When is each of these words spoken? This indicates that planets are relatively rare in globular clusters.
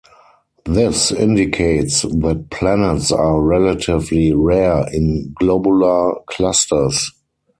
This 0.65 1.11
indicates 1.11 2.01
that 2.01 2.47
planets 2.49 3.11
are 3.11 3.39
relatively 3.39 4.33
rare 4.33 4.83
in 4.91 5.31
globular 5.37 6.15
clusters. 6.25 7.11